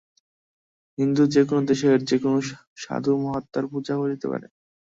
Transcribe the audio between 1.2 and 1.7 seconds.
যে-কোন